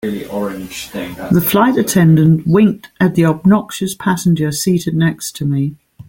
[0.01, 5.75] The flight attendant winked at the obnoxious passenger seated next to me.